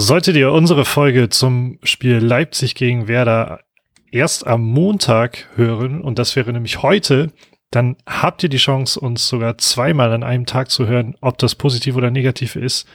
Solltet 0.00 0.36
ihr 0.36 0.52
unsere 0.52 0.84
Folge 0.84 1.28
zum 1.28 1.80
Spiel 1.82 2.18
Leipzig 2.18 2.76
gegen 2.76 3.08
Werder 3.08 3.62
erst 4.12 4.46
am 4.46 4.62
Montag 4.62 5.48
hören, 5.56 6.02
und 6.02 6.20
das 6.20 6.36
wäre 6.36 6.52
nämlich 6.52 6.84
heute, 6.84 7.32
dann 7.72 7.96
habt 8.06 8.44
ihr 8.44 8.48
die 8.48 8.58
Chance, 8.58 9.00
uns 9.00 9.26
sogar 9.26 9.58
zweimal 9.58 10.12
an 10.12 10.22
einem 10.22 10.46
Tag 10.46 10.70
zu 10.70 10.86
hören, 10.86 11.16
ob 11.20 11.38
das 11.38 11.56
positiv 11.56 11.96
oder 11.96 12.12
negativ 12.12 12.54
ist. 12.54 12.86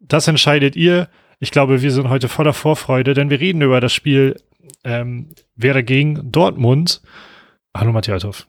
Das 0.00 0.28
entscheidet 0.28 0.76
ihr. 0.76 1.10
Ich 1.40 1.50
glaube, 1.50 1.82
wir 1.82 1.90
sind 1.90 2.08
heute 2.08 2.26
voller 2.26 2.54
Vorfreude, 2.54 3.12
denn 3.12 3.28
wir 3.28 3.38
reden 3.38 3.60
über 3.60 3.82
das 3.82 3.92
Spiel 3.92 4.40
ähm, 4.82 5.34
Werder 5.56 5.82
gegen 5.82 6.32
Dortmund. 6.32 7.02
Hallo 7.76 7.92
Matthias 7.92 8.24
Althoff. 8.24 8.46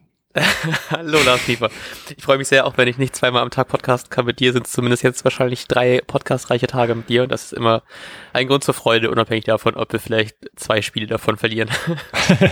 Hallo 0.90 1.18
Lars 1.24 1.44
Kiefer. 1.44 1.70
Ich 2.16 2.22
freue 2.22 2.38
mich 2.38 2.48
sehr, 2.48 2.66
auch 2.66 2.76
wenn 2.76 2.88
ich 2.88 2.98
nicht 2.98 3.14
zweimal 3.14 3.42
am 3.42 3.50
Tag 3.50 3.68
podcasten 3.68 4.10
kann 4.10 4.26
mit 4.26 4.40
dir, 4.40 4.52
sind 4.52 4.66
es 4.66 4.72
zumindest 4.72 5.02
jetzt 5.02 5.24
wahrscheinlich 5.24 5.66
drei 5.66 6.00
podcastreiche 6.06 6.66
Tage 6.66 6.94
mit 6.94 7.08
dir 7.08 7.22
und 7.22 7.32
das 7.32 7.44
ist 7.44 7.52
immer 7.52 7.82
ein 8.32 8.48
Grund 8.48 8.64
zur 8.64 8.74
Freude, 8.74 9.10
unabhängig 9.10 9.44
davon, 9.44 9.74
ob 9.74 9.92
wir 9.92 10.00
vielleicht 10.00 10.36
zwei 10.56 10.82
Spiele 10.82 11.06
davon 11.06 11.36
verlieren. 11.36 11.70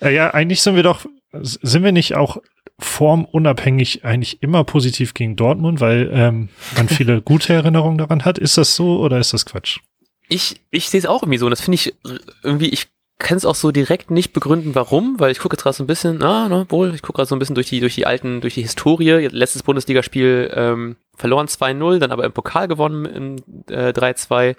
Äh, 0.00 0.14
ja, 0.14 0.32
eigentlich 0.32 0.62
sind 0.62 0.76
wir 0.76 0.82
doch, 0.82 1.04
sind 1.32 1.84
wir 1.84 1.92
nicht 1.92 2.14
auch 2.14 2.38
formunabhängig 2.78 4.04
eigentlich 4.04 4.42
immer 4.42 4.64
positiv 4.64 5.14
gegen 5.14 5.36
Dortmund, 5.36 5.80
weil 5.80 6.10
ähm, 6.12 6.48
man 6.76 6.88
viele 6.88 7.20
gute 7.22 7.52
Erinnerungen 7.52 7.98
daran 7.98 8.24
hat. 8.24 8.38
Ist 8.38 8.58
das 8.58 8.74
so 8.74 9.00
oder 9.00 9.18
ist 9.18 9.32
das 9.32 9.46
Quatsch? 9.46 9.80
Ich, 10.28 10.60
ich 10.70 10.88
sehe 10.88 10.98
es 10.98 11.06
auch 11.06 11.22
irgendwie 11.22 11.38
so 11.38 11.46
und 11.46 11.50
das 11.50 11.60
finde 11.60 11.74
ich 11.74 11.94
irgendwie, 12.42 12.70
ich 12.70 12.88
kann 13.22 13.36
es 13.36 13.44
auch 13.44 13.54
so 13.54 13.70
direkt 13.70 14.10
nicht 14.10 14.32
begründen, 14.32 14.74
warum, 14.74 15.18
weil 15.18 15.30
ich 15.30 15.38
gucke 15.38 15.54
jetzt 15.54 15.62
gerade 15.62 15.76
so 15.76 15.84
ein 15.84 15.86
bisschen, 15.86 16.22
ah, 16.22 16.48
ne, 16.48 16.66
wohl, 16.68 16.94
ich 16.94 17.02
gucke 17.02 17.16
gerade 17.16 17.28
so 17.28 17.34
ein 17.34 17.38
bisschen 17.38 17.54
durch 17.54 17.68
die, 17.68 17.80
durch 17.80 17.94
die 17.94 18.06
alten, 18.06 18.40
durch 18.40 18.54
die 18.54 18.62
Historie. 18.62 19.28
Letztes 19.30 19.62
Bundesligaspiel 19.62 20.50
ähm, 20.54 20.96
verloren 21.16 21.46
2-0, 21.46 21.98
dann 21.98 22.12
aber 22.12 22.24
im 22.24 22.32
Pokal 22.32 22.68
gewonnen 22.68 23.04
im 23.06 23.36
äh, 23.68 23.90
3-2. 23.90 24.56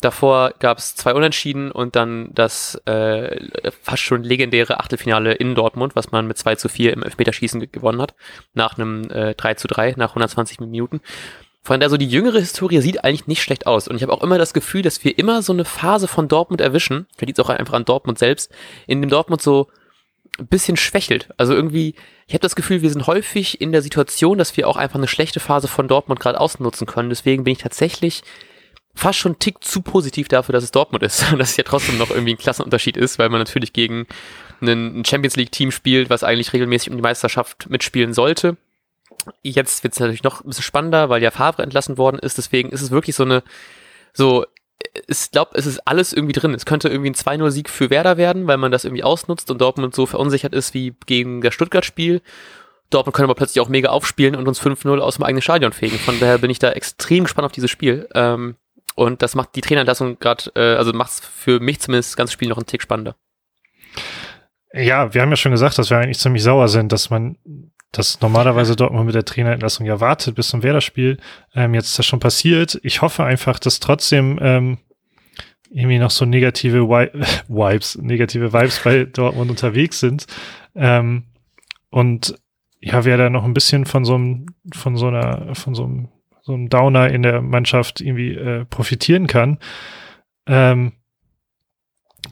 Davor 0.00 0.54
gab 0.58 0.78
es 0.78 0.96
zwei 0.96 1.14
Unentschieden 1.14 1.70
und 1.70 1.94
dann 1.94 2.30
das 2.34 2.74
äh, 2.86 3.38
fast 3.82 4.02
schon 4.02 4.24
legendäre 4.24 4.80
Achtelfinale 4.80 5.32
in 5.32 5.54
Dortmund, 5.54 5.94
was 5.94 6.10
man 6.10 6.26
mit 6.26 6.36
2 6.38 6.56
zu 6.56 6.68
4 6.68 6.92
im 6.92 7.04
Elfmeterschießen 7.04 7.70
gewonnen 7.70 8.02
hat, 8.02 8.14
nach 8.52 8.76
einem 8.76 9.08
äh, 9.10 9.36
3 9.36 9.54
zu 9.54 9.68
3, 9.68 9.94
nach 9.96 10.10
120 10.10 10.58
Minuten. 10.58 11.00
Von 11.64 11.78
der 11.78 11.90
so 11.90 11.96
die 11.96 12.08
jüngere 12.08 12.40
Historie 12.40 12.80
sieht 12.80 13.04
eigentlich 13.04 13.28
nicht 13.28 13.42
schlecht 13.42 13.66
aus. 13.66 13.86
Und 13.86 13.96
ich 13.96 14.02
habe 14.02 14.12
auch 14.12 14.22
immer 14.22 14.36
das 14.36 14.52
Gefühl, 14.52 14.82
dass 14.82 15.04
wir 15.04 15.16
immer 15.16 15.42
so 15.42 15.52
eine 15.52 15.64
Phase 15.64 16.08
von 16.08 16.26
Dortmund 16.26 16.60
erwischen, 16.60 17.06
vielleicht 17.16 17.38
auch 17.38 17.50
einfach 17.50 17.74
an 17.74 17.84
Dortmund 17.84 18.18
selbst, 18.18 18.50
in 18.88 19.00
dem 19.00 19.10
Dortmund 19.10 19.42
so 19.42 19.68
ein 20.38 20.48
bisschen 20.48 20.76
schwächelt. 20.76 21.28
Also 21.36 21.54
irgendwie, 21.54 21.94
ich 22.26 22.34
habe 22.34 22.42
das 22.42 22.56
Gefühl, 22.56 22.82
wir 22.82 22.90
sind 22.90 23.06
häufig 23.06 23.60
in 23.60 23.70
der 23.70 23.82
Situation, 23.82 24.38
dass 24.38 24.56
wir 24.56 24.66
auch 24.66 24.76
einfach 24.76 24.96
eine 24.96 25.06
schlechte 25.06 25.38
Phase 25.38 25.68
von 25.68 25.86
Dortmund 25.86 26.18
gerade 26.18 26.40
ausnutzen 26.40 26.86
können. 26.86 27.10
Deswegen 27.10 27.44
bin 27.44 27.52
ich 27.52 27.58
tatsächlich 27.58 28.22
fast 28.94 29.18
schon 29.18 29.32
einen 29.32 29.38
Tick 29.38 29.62
zu 29.62 29.82
positiv 29.82 30.28
dafür, 30.28 30.52
dass 30.52 30.64
es 30.64 30.72
Dortmund 30.72 31.04
ist. 31.04 31.24
dass 31.38 31.50
es 31.50 31.56
ja 31.56 31.64
trotzdem 31.64 31.98
noch 31.98 32.10
irgendwie 32.10 32.34
ein 32.34 32.38
Klassenunterschied 32.38 32.96
ist, 32.96 33.20
weil 33.20 33.28
man 33.28 33.40
natürlich 33.40 33.72
gegen 33.72 34.06
ein 34.60 35.04
Champions 35.04 35.36
League 35.36 35.52
Team 35.52 35.70
spielt, 35.70 36.10
was 36.10 36.24
eigentlich 36.24 36.52
regelmäßig 36.52 36.90
um 36.90 36.96
die 36.96 37.02
Meisterschaft 37.02 37.68
mitspielen 37.68 38.14
sollte. 38.14 38.56
Jetzt 39.42 39.82
wird 39.82 39.94
es 39.94 40.00
natürlich 40.00 40.22
noch 40.22 40.42
ein 40.42 40.48
bisschen 40.48 40.64
spannender, 40.64 41.08
weil 41.08 41.22
ja 41.22 41.30
Favre 41.30 41.62
entlassen 41.62 41.98
worden 41.98 42.18
ist. 42.18 42.38
Deswegen 42.38 42.70
ist 42.70 42.82
es 42.82 42.90
wirklich 42.90 43.16
so 43.16 43.24
eine, 43.24 43.42
so, 44.12 44.44
ich 45.06 45.30
glaube, 45.30 45.52
es 45.54 45.66
ist 45.66 45.86
alles 45.86 46.12
irgendwie 46.12 46.32
drin. 46.32 46.54
Es 46.54 46.66
könnte 46.66 46.88
irgendwie 46.88 47.10
ein 47.10 47.14
2-0-Sieg 47.14 47.70
für 47.70 47.90
Werder 47.90 48.16
werden, 48.16 48.46
weil 48.46 48.56
man 48.56 48.72
das 48.72 48.84
irgendwie 48.84 49.04
ausnutzt 49.04 49.50
und 49.50 49.60
Dortmund 49.60 49.94
so 49.94 50.06
verunsichert 50.06 50.54
ist 50.54 50.74
wie 50.74 50.94
gegen 51.06 51.40
das 51.40 51.54
Stuttgart-Spiel. 51.54 52.20
Dortmund 52.90 53.16
können 53.16 53.26
aber 53.26 53.34
plötzlich 53.34 53.60
auch 53.60 53.68
mega 53.68 53.90
aufspielen 53.90 54.36
und 54.36 54.46
uns 54.46 54.60
5-0 54.60 54.98
aus 54.98 55.16
dem 55.16 55.24
eigenen 55.24 55.42
Stadion 55.42 55.72
fegen. 55.72 55.98
Von 55.98 56.20
daher 56.20 56.38
bin 56.38 56.50
ich 56.50 56.58
da 56.58 56.70
extrem 56.72 57.24
gespannt 57.24 57.46
auf 57.46 57.52
dieses 57.52 57.70
Spiel. 57.70 58.08
Ähm, 58.14 58.56
und 58.94 59.22
das 59.22 59.34
macht 59.34 59.54
die 59.56 59.62
Trainerentlassung 59.62 60.18
gerade, 60.18 60.52
äh, 60.54 60.76
also 60.76 60.92
macht 60.92 61.10
es 61.10 61.20
für 61.20 61.60
mich 61.60 61.80
zumindest 61.80 62.10
das 62.10 62.16
ganze 62.16 62.32
Spiel 62.32 62.48
noch 62.48 62.58
einen 62.58 62.66
Tick 62.66 62.82
spannender. 62.82 63.16
Ja, 64.74 65.12
wir 65.12 65.20
haben 65.20 65.30
ja 65.30 65.36
schon 65.36 65.52
gesagt, 65.52 65.78
dass 65.78 65.90
wir 65.90 65.98
eigentlich 65.98 66.18
ziemlich 66.18 66.42
sauer 66.42 66.68
sind, 66.68 66.92
dass 66.92 67.10
man 67.10 67.36
das 67.92 68.20
normalerweise 68.22 68.74
dort 68.74 68.92
mal 68.92 69.04
mit 69.04 69.14
der 69.14 69.24
Trainerentlassung 69.24 69.86
ja 69.86 70.00
wartet 70.00 70.34
bis 70.34 70.48
zum 70.48 70.62
Werder-Spiel. 70.62 71.18
Ähm, 71.54 71.74
jetzt 71.74 71.88
ist 71.88 71.98
das 71.98 72.06
schon 72.06 72.20
passiert. 72.20 72.80
Ich 72.82 73.02
hoffe 73.02 73.22
einfach, 73.22 73.58
dass 73.58 73.80
trotzdem 73.80 74.38
ähm, 74.40 74.78
irgendwie 75.70 75.98
noch 75.98 76.10
so 76.10 76.24
negative 76.24 76.88
Wi 76.88 77.10
Vibes, 77.48 77.98
negative 77.98 78.52
Vibes 78.52 78.80
bei 78.82 79.04
Dortmund 79.04 79.50
unterwegs 79.50 80.00
sind. 80.00 80.26
Ähm, 80.74 81.24
und 81.90 82.34
ja, 82.80 83.04
wer 83.04 83.18
da 83.18 83.30
noch 83.30 83.44
ein 83.44 83.54
bisschen 83.54 83.84
von 83.84 84.04
so 84.04 84.14
einem, 84.14 84.46
von 84.74 84.96
so 84.96 85.08
einer, 85.08 85.54
von 85.54 85.74
so 85.74 85.84
einem, 85.84 86.08
so 86.40 86.54
einem 86.54 86.68
Downer 86.70 87.10
in 87.10 87.22
der 87.22 87.42
Mannschaft 87.42 88.00
irgendwie 88.00 88.34
äh, 88.34 88.64
profitieren 88.64 89.26
kann. 89.26 89.58
Ähm, 90.46 90.92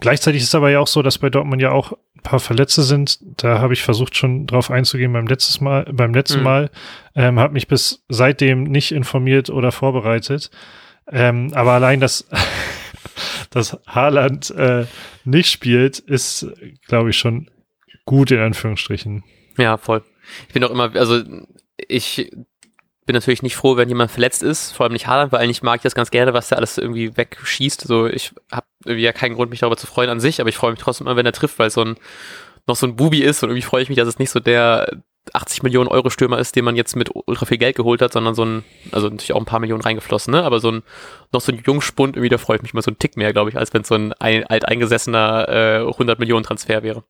Gleichzeitig 0.00 0.43
ist 0.43 0.49
es 0.49 0.55
aber 0.55 0.71
ja 0.71 0.81
auch 0.81 0.87
so, 0.87 1.03
dass 1.03 1.19
bei 1.19 1.31
Dortmund 1.31 1.61
ja 1.61 1.72
auch 1.72 1.93
ein 2.16 2.22
paar 2.22 2.41
Verletzte 2.41 2.83
sind. 2.83 3.19
Da 3.37 3.61
habe 3.61 3.75
ich 3.75 3.83
versucht 3.83 4.16
schon 4.16 4.47
drauf 4.47 4.71
einzugehen 4.71 5.12
beim 5.12 5.27
letztes 5.27 5.61
Mal, 5.61 5.84
beim 5.93 6.15
letzten 6.15 6.38
mhm. 6.38 6.44
Mal. 6.44 6.71
Ähm, 7.15 7.38
habe 7.38 7.53
mich 7.53 7.69
bis 7.69 8.05
seitdem 8.09 8.65
nicht 8.65 8.93
informiert 8.93 9.50
oder 9.50 9.72
vorbereitet. 9.72 10.50
Ähm, 11.10 11.53
aber 11.55 11.72
allein, 11.72 12.00
dass, 12.00 12.28
dass 13.50 13.78
Haaland 13.87 14.50
äh, 14.50 14.87
nicht 15.25 15.50
spielt, 15.50 15.99
ist, 15.99 16.47
glaube 16.87 17.10
ich, 17.10 17.19
schon 17.19 17.50
gut 18.05 18.31
in 18.31 18.41
Anführungsstrichen. 18.41 19.22
Ja, 19.59 19.77
voll. 19.77 20.03
Ich 20.49 20.55
bin 20.55 20.65
auch 20.65 20.71
immer, 20.71 20.94
also 20.94 21.22
ich 21.89 22.31
bin 23.10 23.16
natürlich 23.16 23.43
nicht 23.43 23.56
froh, 23.56 23.76
wenn 23.76 23.88
jemand 23.88 24.12
verletzt 24.12 24.41
ist, 24.41 24.71
vor 24.71 24.84
allem 24.84 24.93
nicht 24.93 25.09
Haaland, 25.09 25.32
weil 25.32 25.41
eigentlich 25.41 25.65
mag 25.65 25.78
ich 25.78 25.82
das 25.82 25.97
ganz 25.97 26.12
gerne, 26.12 26.32
was 26.32 26.48
der 26.48 26.59
alles 26.59 26.78
irgendwie 26.78 27.16
wegschießt. 27.16 27.81
So, 27.81 28.06
ich 28.06 28.32
habe 28.53 28.66
irgendwie 28.84 29.03
ja 29.03 29.12
keinen 29.12 29.34
Grund, 29.34 29.50
mich 29.50 29.59
darüber 29.59 29.76
zu 29.76 29.88
freuen 29.88 30.10
an 30.10 30.21
sich, 30.21 30.41
aber 30.41 30.48
ich 30.48 30.56
freue 30.56 30.71
mich 30.71 30.78
trotzdem 30.78 31.09
immer, 31.09 31.16
wenn 31.16 31.26
er 31.26 31.32
trifft, 31.32 31.59
weil 31.59 31.66
es 31.66 31.75
so 31.75 31.84
ein 31.84 31.97
noch 32.69 32.76
so 32.76 32.87
ein 32.87 32.94
Bubi 32.94 33.21
ist 33.21 33.43
und 33.43 33.48
irgendwie 33.48 33.66
freue 33.66 33.82
ich 33.82 33.88
mich, 33.88 33.98
dass 33.98 34.06
es 34.06 34.21
nicht 34.21 34.31
so 34.31 34.38
der 34.38 35.03
80 35.32 35.65
Millionen 35.65 35.88
Euro 35.88 36.09
Stürmer 36.09 36.38
ist, 36.38 36.54
den 36.54 36.65
man 36.65 36.76
jetzt 36.76 36.94
mit 36.94 37.10
ultra 37.12 37.47
viel 37.47 37.59
Geld 37.59 37.75
geholt 37.75 38.00
hat, 38.00 38.12
sondern 38.12 38.37
so 38.37 38.44
ein, 38.44 38.62
also 38.93 39.09
natürlich 39.09 39.32
auch 39.32 39.41
ein 39.41 39.44
paar 39.44 39.59
Millionen 39.59 39.82
reingeflossen, 39.82 40.32
ne? 40.32 40.44
Aber 40.44 40.60
so 40.60 40.71
ein, 40.71 40.82
noch 41.32 41.41
so 41.41 41.50
ein 41.50 41.60
Jungspund, 41.66 42.15
irgendwie, 42.15 42.28
da 42.28 42.38
freue 42.38 42.59
ich 42.59 42.62
mich 42.62 42.75
mal 42.75 42.82
so 42.82 42.92
ein 42.92 42.98
Tick 42.98 43.16
mehr, 43.16 43.32
glaube 43.32 43.50
ich, 43.50 43.56
als 43.56 43.75
wenn 43.75 43.82
es 43.82 43.88
so 43.88 43.97
ein, 43.97 44.12
ein 44.12 44.44
alteingesessener 44.44 45.48
äh, 45.48 45.88
100 45.88 46.21
Millionen 46.21 46.44
Transfer 46.44 46.84
wäre. 46.84 47.03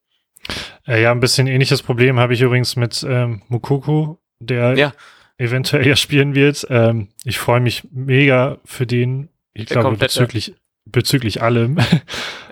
Äh, 0.87 1.03
ja, 1.03 1.11
ein 1.11 1.21
bisschen 1.21 1.47
ähnliches 1.47 1.83
Problem 1.83 2.19
habe 2.19 2.33
ich 2.33 2.41
übrigens 2.41 2.77
mit 2.77 3.05
ähm, 3.07 3.43
Mukuku, 3.49 4.17
der 4.39 4.79
ja 4.79 4.93
eventuell 5.41 5.87
ja 5.87 5.97
spielen 5.97 6.35
wird. 6.35 6.67
Ähm, 6.71 7.09
ich 7.25 7.39
freue 7.39 7.61
mich 7.61 7.89
mega 7.91 8.59
für 8.65 8.87
den. 8.87 9.31
Ich 9.55 9.67
Der 9.67 9.81
glaube 9.81 9.97
bezüglich 9.97 10.55
bezüglich 10.85 11.43
allem. 11.43 11.79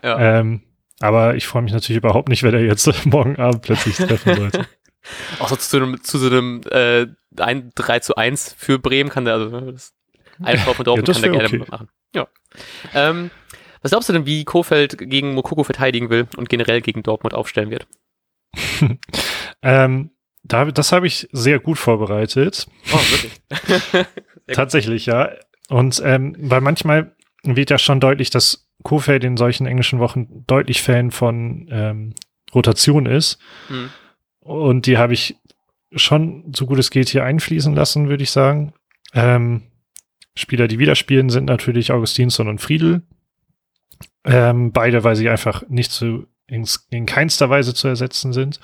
Ja. 0.01 0.39
ähm, 0.39 0.63
aber 1.01 1.35
ich 1.35 1.49
freue 1.49 1.63
mich 1.63 1.73
natürlich 1.73 1.97
überhaupt 1.97 2.29
nicht, 2.29 2.45
wenn 2.45 2.55
er 2.55 2.61
jetzt 2.61 2.89
morgen 3.05 3.35
Abend 3.35 3.63
plötzlich 3.63 3.97
treffen 3.97 4.37
sollte. 4.37 4.65
Auch 5.41 5.49
so 5.49 5.57
zu, 5.57 5.77
einem, 5.77 6.05
zu 6.05 6.19
so 6.19 6.29
einem 6.29 6.61
äh, 6.71 7.09
ein 7.37 7.73
3 7.75 7.99
zu 7.99 8.15
1 8.15 8.55
für 8.57 8.79
Bremen 8.79 9.11
kann 9.11 9.25
der, 9.25 9.35
also 9.35 9.49
ne, 9.49 9.73
das 9.73 9.93
Einkauf 10.41 10.79
und 10.79 10.87
Dortmund 10.87 11.09
ja, 11.09 11.15
kann 11.15 11.23
der 11.23 11.33
gerne 11.33 11.63
okay. 11.63 11.65
machen. 11.69 11.89
Ja. 12.15 12.29
Ähm, 12.95 13.33
was 13.83 13.91
glaubst 13.91 14.09
du 14.09 14.13
denn, 14.13 14.25
wie 14.25 14.45
Kofeld 14.45 14.97
gegen 14.99 15.35
Mokoko 15.35 15.65
verteidigen 15.65 16.11
will 16.11 16.29
und 16.37 16.49
generell 16.49 16.81
gegen 16.81 17.03
Dortmund 17.03 17.35
aufstellen 17.35 17.71
wird? 17.71 17.89
ähm, 19.63 20.11
da, 20.49 20.65
das 20.67 20.93
habe 20.93 21.07
ich 21.07 21.29
sehr 21.33 21.59
gut 21.59 21.79
vorbereitet. 21.79 22.67
Oh, 22.93 22.97
wirklich? 22.97 24.07
Tatsächlich, 24.53 25.07
ja. 25.07 25.31
Und 25.69 26.01
ähm, 26.05 26.35
weil 26.39 26.61
manchmal 26.61 27.15
wird 27.43 27.71
ja 27.71 27.79
schon 27.79 28.01
deutlich, 28.01 28.31
dass 28.31 28.69
Kofeld 28.83 29.25
in 29.25 29.37
solchen 29.37 29.67
englischen 29.67 29.99
Wochen 29.99 30.45
deutlich 30.47 30.83
Fan 30.83 31.11
von 31.11 31.69
ähm, 31.71 32.15
Rotation 32.55 33.07
ist. 33.07 33.39
Mhm. 33.69 33.91
Und 34.41 34.87
die 34.87 34.97
habe 34.97 35.13
ich 35.13 35.37
schon 35.93 36.53
so 36.55 36.67
gut 36.67 36.79
es 36.79 36.91
geht 36.91 37.09
hier 37.09 37.25
einfließen 37.25 37.75
lassen, 37.75 38.09
würde 38.09 38.23
ich 38.23 38.31
sagen. 38.31 38.73
Ähm, 39.15 39.63
Spieler, 40.35 40.69
die 40.69 40.79
wieder 40.79 40.95
spielen, 40.95 41.31
sind 41.31 41.45
natürlich 41.47 41.93
Augustinsson 41.93 42.49
und 42.49 42.61
Friedel. 42.61 43.03
Ähm, 44.25 44.73
beide, 44.73 45.05
weil 45.05 45.17
sie 45.17 45.29
einfach 45.29 45.65
nicht 45.69 45.91
zu, 45.91 46.27
in, 46.47 46.67
in 46.91 47.07
keinster 47.07 47.51
Weise 47.51 47.75
zu 47.75 47.89
ersetzen 47.89 48.33
sind. 48.33 48.61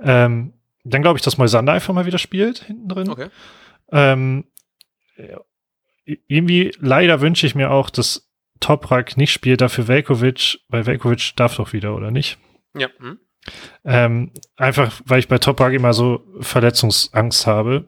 Ähm, 0.00 0.52
dann 0.90 1.02
glaube 1.02 1.18
ich, 1.18 1.24
dass 1.24 1.38
Moisander 1.38 1.72
einfach 1.72 1.94
mal 1.94 2.06
wieder 2.06 2.18
spielt, 2.18 2.64
hinten 2.64 2.88
drin. 2.88 3.08
Okay. 3.08 3.28
Ähm, 3.90 4.44
irgendwie, 6.26 6.72
leider 6.80 7.20
wünsche 7.20 7.46
ich 7.46 7.54
mir 7.54 7.70
auch, 7.70 7.90
dass 7.90 8.28
Toprak 8.60 9.16
nicht 9.16 9.32
spielt, 9.32 9.60
dafür 9.60 9.88
Velkovic, 9.88 10.60
weil 10.68 10.86
Velkovic 10.86 11.32
darf 11.36 11.56
doch 11.56 11.72
wieder, 11.72 11.94
oder 11.94 12.10
nicht? 12.10 12.38
Ja. 12.76 12.88
Hm. 12.98 13.18
Ähm, 13.84 14.32
einfach, 14.56 15.00
weil 15.04 15.20
ich 15.20 15.28
bei 15.28 15.38
Toprak 15.38 15.72
immer 15.72 15.92
so 15.92 16.24
Verletzungsangst 16.40 17.46
habe. 17.46 17.86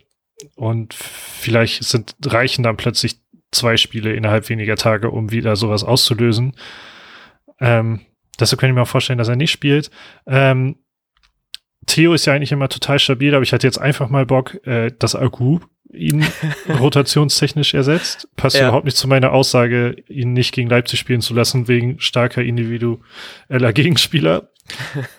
Und 0.55 0.95
vielleicht 0.95 1.85
sind, 1.85 2.15
reichen 2.25 2.63
dann 2.63 2.77
plötzlich 2.77 3.21
zwei 3.53 3.77
Spiele 3.77 4.15
innerhalb 4.15 4.49
weniger 4.49 4.77
Tage, 4.77 5.11
um 5.11 5.31
wieder 5.31 5.57
sowas 5.57 5.85
auszulösen. 5.85 6.57
Ähm, 7.59 8.01
deshalb 8.39 8.61
kann 8.61 8.71
ich 8.71 8.75
mir 8.75 8.83
auch 8.83 8.89
vorstellen, 8.89 9.19
dass 9.19 9.29
er 9.29 9.37
nicht 9.37 9.51
spielt. 9.51 9.91
Ähm, 10.27 10.79
Theo 11.91 12.15
ist 12.15 12.27
ja 12.27 12.35
eigentlich 12.35 12.53
immer 12.53 12.69
total 12.69 12.99
stabil, 13.01 13.35
aber 13.35 13.43
ich 13.43 13.53
hatte 13.53 13.67
jetzt 13.67 13.79
einfach 13.79 14.09
mal 14.09 14.25
Bock, 14.25 14.65
äh, 14.67 14.93
dass 14.99 15.17
Agu 15.17 15.59
ihn 15.93 16.25
rotationstechnisch 16.79 17.75
ersetzt. 17.75 18.29
Passt 18.37 18.57
ja. 18.57 18.69
überhaupt 18.69 18.85
nicht 18.85 18.97
zu 18.97 19.09
meiner 19.09 19.33
Aussage, 19.33 19.97
ihn 20.09 20.33
nicht 20.33 20.53
gegen 20.53 20.71
Leipzig 20.71 21.01
spielen 21.01 21.21
zu 21.21 21.35
lassen, 21.35 21.67
wegen 21.67 21.99
starker 21.99 22.43
individueller 22.43 23.01
Gegenspieler, 23.75 24.51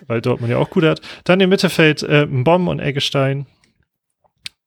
weil 0.07 0.21
Dortmund 0.21 0.49
ja 0.49 0.59
auch 0.59 0.69
gut 0.69 0.85
hat. 0.85 1.01
Dann 1.25 1.41
im 1.41 1.49
Mittelfeld 1.49 2.03
äh, 2.03 2.25
Bomb 2.29 2.69
und 2.69 2.79
Eggestein. 2.79 3.47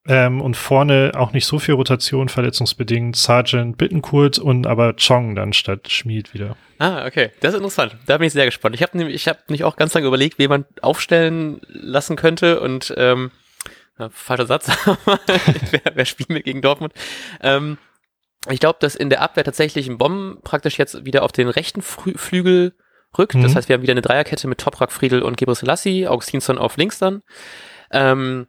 Ähm, 0.06 0.42
und 0.42 0.56
vorne 0.56 1.12
auch 1.16 1.32
nicht 1.32 1.46
so 1.46 1.58
viel 1.58 1.74
Rotation, 1.74 2.28
verletzungsbedingt. 2.28 3.16
Sergeant 3.16 3.78
Bittenkurt 3.78 4.38
und 4.38 4.66
aber 4.66 4.94
Chong 4.96 5.34
dann 5.34 5.54
statt 5.54 5.90
Schmied 5.90 6.34
wieder. 6.34 6.56
Ah, 6.78 7.06
okay. 7.06 7.30
Das 7.40 7.54
ist 7.54 7.58
interessant. 7.58 7.96
Da 8.06 8.18
bin 8.18 8.26
ich 8.26 8.34
sehr 8.34 8.44
gespannt. 8.44 8.74
Ich 8.74 8.82
habe 8.82 8.98
nämlich, 8.98 9.14
ich 9.14 9.28
habe 9.28 9.38
mich 9.48 9.64
auch 9.64 9.76
ganz 9.76 9.94
lange 9.94 10.06
überlegt, 10.06 10.38
wie 10.38 10.48
man 10.48 10.66
aufstellen 10.82 11.60
lassen 11.68 12.16
könnte 12.16 12.60
und 12.60 12.92
ähm, 12.98 13.30
ja, 13.98 14.10
falscher 14.10 14.46
Satz, 14.46 14.68
wer, 15.06 15.80
wer 15.94 16.04
spielt 16.04 16.28
mir 16.28 16.42
gegen 16.42 16.60
Dortmund? 16.60 16.92
Ähm, 17.40 17.78
ich 18.50 18.60
glaube, 18.60 18.78
dass 18.80 18.94
in 18.94 19.08
der 19.08 19.22
Abwehr 19.22 19.44
tatsächlich 19.44 19.88
ein 19.88 19.98
Bomben 19.98 20.40
praktisch 20.42 20.78
jetzt 20.78 21.06
wieder 21.06 21.22
auf 21.22 21.32
den 21.32 21.48
rechten 21.48 21.80
Frü 21.80 22.12
Flügel 22.16 22.74
rückt. 23.16 23.34
Mhm. 23.34 23.42
Das 23.42 23.54
heißt, 23.54 23.68
wir 23.68 23.74
haben 23.74 23.82
wieder 23.82 23.92
eine 23.92 24.02
Dreierkette 24.02 24.48
mit 24.48 24.58
Toprak, 24.58 24.92
Friedel 24.92 25.22
und 25.22 25.36
Gebre 25.36 25.54
Selassie, 25.54 26.08
Augustinsson 26.08 26.58
auf 26.58 26.76
links 26.76 26.98
dann. 26.98 27.22
Ähm, 27.90 28.48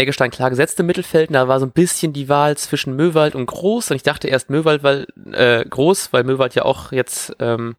Eggestein 0.00 0.30
klar 0.30 0.50
gesetzt 0.50 0.80
im 0.80 0.86
Mittelfeld. 0.86 1.32
Da 1.32 1.48
war 1.48 1.60
so 1.60 1.66
ein 1.66 1.72
bisschen 1.72 2.12
die 2.12 2.28
Wahl 2.28 2.56
zwischen 2.56 2.96
Möwald 2.96 3.34
und 3.34 3.46
Groß. 3.46 3.90
Und 3.90 3.96
ich 3.96 4.02
dachte 4.02 4.28
erst 4.28 4.50
Möwald, 4.50 4.82
weil 4.82 5.06
äh, 5.32 5.64
Groß, 5.64 6.12
weil 6.12 6.24
Möwald 6.24 6.54
ja 6.54 6.64
auch 6.64 6.92
jetzt 6.92 7.34
ähm, 7.38 7.76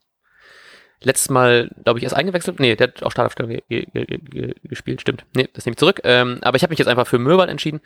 letztes 1.03 1.29
Mal, 1.29 1.69
glaube 1.83 1.99
ich, 1.99 2.03
erst 2.03 2.15
eingewechselt. 2.15 2.59
Nee, 2.59 2.75
der 2.75 2.87
hat 2.87 3.03
auch 3.03 3.11
Startaufstellung 3.11 3.51
ge 3.51 3.63
ge 3.67 3.85
ge 3.93 4.53
gespielt, 4.63 5.01
stimmt. 5.01 5.25
Nee, 5.35 5.49
das 5.53 5.65
nehme 5.65 5.73
ich 5.73 5.79
zurück. 5.79 6.01
Ähm, 6.03 6.39
aber 6.41 6.57
ich 6.57 6.63
habe 6.63 6.71
mich 6.71 6.79
jetzt 6.79 6.87
einfach 6.87 7.07
für 7.07 7.19
Möwald 7.19 7.49
entschieden. 7.49 7.81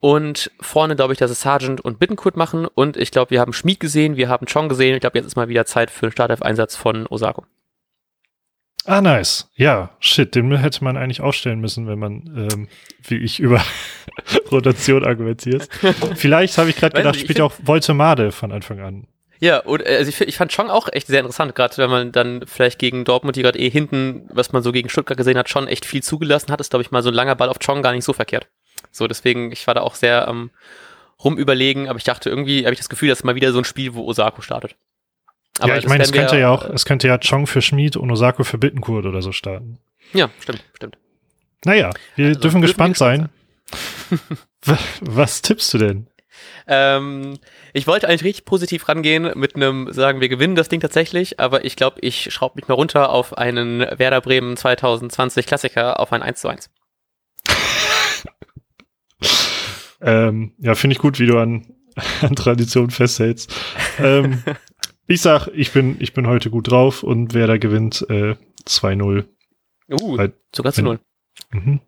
Und 0.00 0.50
vorne 0.60 0.96
glaube 0.96 1.12
ich, 1.12 1.18
dass 1.18 1.30
es 1.30 1.40
Sargent 1.40 1.80
und 1.80 1.98
Bittenkurt 1.98 2.36
machen. 2.36 2.66
Und 2.66 2.96
ich 2.96 3.10
glaube, 3.10 3.30
wir 3.30 3.40
haben 3.40 3.52
Schmied 3.52 3.80
gesehen, 3.80 4.16
wir 4.16 4.28
haben 4.28 4.46
Chong 4.46 4.68
gesehen. 4.68 4.94
Ich 4.94 5.00
glaube, 5.00 5.18
jetzt 5.18 5.26
ist 5.26 5.36
mal 5.36 5.48
wieder 5.48 5.66
Zeit 5.66 5.90
für 5.90 6.06
einen 6.06 6.12
Startelf-Einsatz 6.12 6.76
von 6.76 7.06
Osako. 7.06 7.44
Ah, 8.86 9.00
nice. 9.00 9.48
Ja, 9.56 9.90
shit, 9.98 10.34
den 10.34 10.54
hätte 10.56 10.84
man 10.84 10.96
eigentlich 10.96 11.20
aufstellen 11.20 11.60
müssen, 11.60 11.86
wenn 11.86 11.98
man, 11.98 12.48
ähm, 12.52 12.68
wie 13.02 13.16
ich, 13.16 13.40
über 13.40 13.64
Rotation 14.52 15.04
argumentiert. 15.04 15.68
Vielleicht 16.16 16.58
habe 16.58 16.70
ich 16.70 16.76
gerade 16.76 16.96
gedacht, 16.96 17.16
spielt 17.18 17.38
ja 17.38 17.44
auch 17.44 17.54
Voltemade 17.62 18.30
von 18.30 18.52
Anfang 18.52 18.80
an. 18.80 19.06
Ja, 19.40 19.58
und 19.58 19.80
äh, 19.80 19.96
also 19.96 20.08
ich, 20.08 20.20
ich 20.20 20.36
fand 20.36 20.52
Chong 20.54 20.70
auch 20.70 20.88
echt 20.92 21.06
sehr 21.06 21.20
interessant, 21.20 21.54
gerade 21.54 21.76
wenn 21.78 21.90
man 21.90 22.12
dann 22.12 22.44
vielleicht 22.46 22.78
gegen 22.78 23.04
Dortmund, 23.04 23.36
die 23.36 23.42
gerade 23.42 23.58
eh 23.58 23.70
hinten, 23.70 24.28
was 24.32 24.52
man 24.52 24.62
so 24.62 24.72
gegen 24.72 24.88
Stuttgart 24.88 25.16
gesehen 25.16 25.38
hat, 25.38 25.48
schon 25.48 25.68
echt 25.68 25.86
viel 25.86 26.02
zugelassen 26.02 26.52
hat, 26.52 26.60
ist, 26.60 26.70
glaube 26.70 26.82
ich, 26.82 26.90
mal 26.90 27.02
so 27.02 27.10
ein 27.10 27.14
langer 27.14 27.36
Ball 27.36 27.48
auf 27.48 27.58
Chong 27.58 27.82
gar 27.82 27.92
nicht 27.92 28.04
so 28.04 28.12
verkehrt. 28.12 28.48
So, 28.90 29.06
deswegen, 29.06 29.50
ich 29.50 29.66
war 29.66 29.74
da 29.74 29.80
auch 29.80 29.94
sehr 29.94 30.28
ähm, 30.28 30.50
rumüberlegen, 31.22 31.88
aber 31.88 31.98
ich 31.98 32.04
dachte, 32.04 32.30
irgendwie 32.30 32.64
habe 32.64 32.74
ich 32.74 32.80
das 32.80 32.88
Gefühl, 32.88 33.08
dass 33.08 33.24
mal 33.24 33.34
wieder 33.34 33.52
so 33.52 33.58
ein 33.58 33.64
Spiel, 33.64 33.94
wo 33.94 34.06
Osako 34.06 34.42
startet. 34.42 34.76
Aber 35.60 35.72
ja, 35.72 35.78
ich 35.78 35.86
meine, 35.86 36.02
es 36.02 36.12
könnte 36.12 36.38
ja 36.38 36.50
auch, 36.50 36.64
es 36.64 36.84
könnte 36.84 37.06
ja 37.06 37.18
Chong 37.18 37.46
für 37.46 37.62
Schmid 37.62 37.96
und 37.96 38.10
Osako 38.10 38.44
für 38.44 38.58
Bittenkurt 38.58 39.06
oder 39.06 39.22
so 39.22 39.32
starten. 39.32 39.78
Ja, 40.12 40.30
stimmt, 40.40 40.64
stimmt. 40.74 40.98
Naja, 41.64 41.90
wir 42.16 42.28
also, 42.28 42.40
dürfen 42.40 42.60
gespannt 42.60 42.96
sein. 42.96 43.28
sein. 44.10 44.20
Was 45.00 45.42
tippst 45.42 45.72
du 45.74 45.78
denn? 45.78 46.06
Ähm, 46.66 47.38
ich 47.72 47.86
wollte 47.86 48.08
eigentlich 48.08 48.24
richtig 48.24 48.44
positiv 48.44 48.88
rangehen 48.88 49.30
mit 49.38 49.54
einem, 49.56 49.92
sagen 49.92 50.20
wir 50.20 50.28
gewinnen 50.28 50.54
das 50.54 50.68
Ding 50.68 50.80
tatsächlich, 50.80 51.38
aber 51.40 51.64
ich 51.64 51.76
glaube, 51.76 51.98
ich 52.00 52.32
schraube 52.32 52.56
mich 52.56 52.68
mal 52.68 52.74
runter 52.74 53.10
auf 53.10 53.36
einen 53.36 53.80
Werder 53.80 54.20
Bremen 54.20 54.56
2020 54.56 55.46
Klassiker 55.46 56.00
auf 56.00 56.12
ein 56.12 56.22
1 56.22 56.40
zu 56.40 56.48
1. 56.48 56.70
ähm, 60.00 60.54
ja, 60.58 60.74
finde 60.74 60.94
ich 60.94 61.00
gut, 61.00 61.18
wie 61.18 61.26
du 61.26 61.38
an, 61.38 61.66
an 62.22 62.34
Tradition 62.34 62.90
festhältst. 62.90 63.54
ähm, 63.98 64.42
ich 65.06 65.20
sag, 65.20 65.48
ich 65.48 65.72
bin, 65.72 65.96
ich 66.00 66.12
bin 66.14 66.26
heute 66.26 66.50
gut 66.50 66.70
drauf 66.70 67.02
und 67.02 67.34
Werder 67.34 67.58
gewinnt 67.58 68.06
äh, 68.08 68.36
2-0. 68.66 69.24
Uh, 69.90 70.18
Weil, 70.18 70.32
sogar 70.54 70.72
zu 70.72 70.82
0. 70.82 70.98
Mhm. 71.52 71.80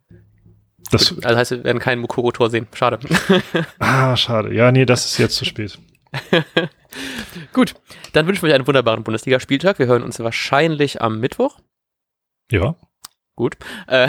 Das 0.90 1.14
Gut, 1.14 1.24
also 1.24 1.38
heißt, 1.38 1.50
wir 1.50 1.64
werden 1.64 1.78
kein 1.78 1.98
Mukuro-Tor 1.98 2.50
sehen. 2.50 2.68
Schade. 2.74 2.98
ah, 3.78 4.16
schade. 4.16 4.54
Ja, 4.54 4.70
nee, 4.70 4.84
das 4.84 5.06
ist 5.06 5.18
jetzt 5.18 5.36
zu 5.36 5.44
spät. 5.44 5.78
Gut, 7.52 7.74
dann 8.12 8.26
wünschen 8.26 8.42
wir 8.42 8.50
euch 8.50 8.54
einen 8.54 8.66
wunderbaren 8.66 9.02
Bundesligaspieltag. 9.02 9.78
Wir 9.78 9.86
hören 9.86 10.02
uns 10.02 10.20
wahrscheinlich 10.20 11.02
am 11.02 11.20
Mittwoch. 11.20 11.58
Ja. 12.50 12.76
Gut. 13.34 13.56
Äh, 13.88 14.08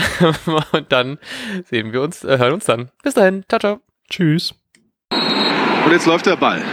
und 0.71 0.91
dann 0.91 1.19
sehen 1.65 1.93
wir 1.93 2.01
uns, 2.01 2.23
äh, 2.23 2.39
hören 2.39 2.53
uns 2.53 2.65
dann. 2.65 2.89
Bis 3.03 3.13
dahin. 3.13 3.43
Ciao, 3.47 3.59
ciao. 3.59 3.79
Tschüss. 4.09 4.55
Und 5.11 5.91
jetzt 5.91 6.07
läuft 6.07 6.25
der 6.25 6.35
Ball. 6.35 6.63